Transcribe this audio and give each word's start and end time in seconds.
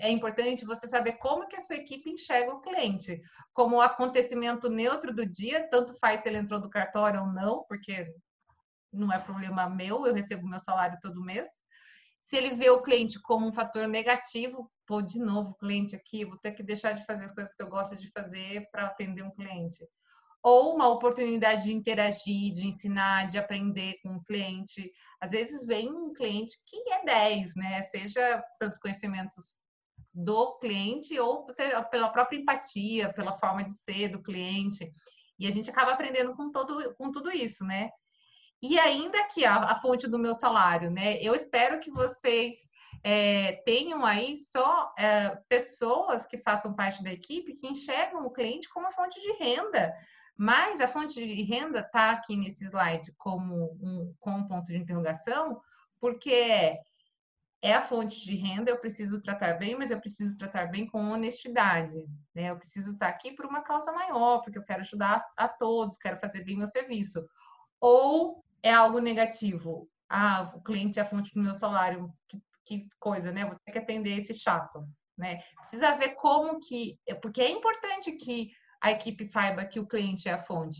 é 0.00 0.10
importante 0.10 0.64
você 0.64 0.86
saber 0.86 1.12
como 1.18 1.46
que 1.46 1.56
a 1.56 1.60
sua 1.60 1.76
equipe 1.76 2.10
enxerga 2.10 2.52
o 2.52 2.60
cliente, 2.60 3.20
como 3.52 3.76
o 3.76 3.80
acontecimento 3.80 4.68
neutro 4.68 5.14
do 5.14 5.26
dia, 5.26 5.68
tanto 5.70 5.98
faz 5.98 6.20
se 6.22 6.28
ele 6.28 6.38
entrou 6.38 6.60
do 6.60 6.70
cartório 6.70 7.20
ou 7.20 7.26
não, 7.26 7.64
porque 7.68 8.12
não 8.92 9.12
é 9.12 9.18
problema 9.18 9.68
meu, 9.68 10.06
eu 10.06 10.14
recebo 10.14 10.48
meu 10.48 10.58
salário 10.58 10.98
todo 11.00 11.24
mês. 11.24 11.48
Se 12.24 12.36
ele 12.36 12.54
vê 12.54 12.70
o 12.70 12.82
cliente 12.82 13.20
como 13.22 13.46
um 13.46 13.52
fator 13.52 13.86
negativo, 13.86 14.70
pô, 14.86 15.02
de 15.02 15.18
novo, 15.18 15.54
cliente 15.54 15.96
aqui, 15.96 16.24
vou 16.24 16.38
ter 16.38 16.52
que 16.52 16.62
deixar 16.62 16.92
de 16.92 17.04
fazer 17.04 17.24
as 17.24 17.32
coisas 17.32 17.54
que 17.54 17.62
eu 17.62 17.68
gosto 17.68 17.96
de 17.96 18.10
fazer 18.10 18.68
para 18.70 18.86
atender 18.86 19.22
um 19.22 19.30
cliente. 19.32 19.84
Ou 20.42 20.74
uma 20.74 20.88
oportunidade 20.88 21.64
de 21.64 21.72
interagir, 21.72 22.52
de 22.52 22.66
ensinar, 22.66 23.26
de 23.26 23.36
aprender 23.36 23.98
com 24.02 24.16
o 24.16 24.24
cliente. 24.24 24.90
Às 25.20 25.32
vezes 25.32 25.66
vem 25.66 25.90
um 25.90 26.12
cliente 26.12 26.56
que 26.64 26.90
é 26.90 27.04
10, 27.04 27.54
né? 27.56 27.82
Seja 27.82 28.42
pelos 28.58 28.78
conhecimentos 28.78 29.59
do 30.24 30.56
cliente 30.58 31.18
ou 31.18 31.46
pela 31.90 32.08
própria 32.08 32.38
empatia, 32.38 33.12
pela 33.12 33.36
forma 33.38 33.64
de 33.64 33.72
ser 33.72 34.08
do 34.08 34.22
cliente. 34.22 34.90
E 35.38 35.46
a 35.46 35.50
gente 35.50 35.70
acaba 35.70 35.92
aprendendo 35.92 36.34
com, 36.34 36.50
todo, 36.50 36.94
com 36.96 37.10
tudo 37.10 37.30
isso, 37.30 37.64
né? 37.64 37.90
E 38.62 38.78
ainda 38.78 39.24
que 39.24 39.44
a, 39.44 39.56
a 39.56 39.76
fonte 39.76 40.06
do 40.06 40.18
meu 40.18 40.34
salário, 40.34 40.90
né? 40.90 41.16
Eu 41.22 41.34
espero 41.34 41.80
que 41.80 41.90
vocês 41.90 42.68
é, 43.02 43.52
tenham 43.64 44.04
aí 44.04 44.36
só 44.36 44.92
é, 44.98 45.34
pessoas 45.48 46.26
que 46.26 46.36
façam 46.36 46.74
parte 46.74 47.02
da 47.02 47.10
equipe 47.10 47.54
que 47.54 47.66
enxergam 47.66 48.26
o 48.26 48.30
cliente 48.30 48.68
como 48.68 48.92
fonte 48.92 49.18
de 49.18 49.32
renda. 49.32 49.94
Mas 50.36 50.80
a 50.80 50.88
fonte 50.88 51.14
de 51.14 51.42
renda 51.42 51.80
está 51.80 52.10
aqui 52.10 52.36
nesse 52.36 52.66
slide 52.66 53.12
como 53.16 53.78
um, 53.82 54.14
com 54.20 54.30
um 54.32 54.46
ponto 54.46 54.66
de 54.66 54.76
interrogação, 54.76 55.60
porque 55.98 56.32
é 56.32 56.80
a 57.62 57.82
fonte 57.82 58.24
de 58.24 58.34
renda, 58.34 58.70
eu 58.70 58.80
preciso 58.80 59.20
tratar 59.20 59.54
bem, 59.54 59.76
mas 59.76 59.90
eu 59.90 60.00
preciso 60.00 60.36
tratar 60.36 60.66
bem 60.66 60.86
com 60.86 61.10
honestidade. 61.10 62.06
Né? 62.34 62.50
Eu 62.50 62.56
preciso 62.56 62.92
estar 62.92 63.08
aqui 63.08 63.32
por 63.32 63.44
uma 63.44 63.60
causa 63.60 63.92
maior, 63.92 64.40
porque 64.40 64.58
eu 64.58 64.64
quero 64.64 64.80
ajudar 64.80 65.22
a 65.36 65.46
todos, 65.46 65.98
quero 65.98 66.18
fazer 66.18 66.42
bem 66.42 66.56
meu 66.56 66.66
serviço. 66.66 67.22
Ou 67.78 68.42
é 68.62 68.72
algo 68.72 68.98
negativo. 68.98 69.88
Ah, 70.08 70.50
o 70.54 70.62
cliente 70.62 70.98
é 70.98 71.02
a 71.02 71.04
fonte 71.04 71.34
do 71.34 71.42
meu 71.42 71.54
salário. 71.54 72.10
Que, 72.28 72.42
que 72.64 72.88
coisa, 72.98 73.30
né? 73.30 73.44
Vou 73.44 73.56
ter 73.64 73.72
que 73.72 73.78
atender 73.78 74.18
esse 74.18 74.32
chato, 74.32 74.82
né? 75.16 75.42
Precisa 75.56 75.96
ver 75.96 76.14
como 76.14 76.58
que... 76.60 76.98
Porque 77.20 77.42
é 77.42 77.50
importante 77.50 78.12
que 78.12 78.50
a 78.80 78.90
equipe 78.90 79.24
saiba 79.24 79.66
que 79.66 79.78
o 79.78 79.86
cliente 79.86 80.28
é 80.28 80.32
a 80.32 80.42
fonte. 80.42 80.78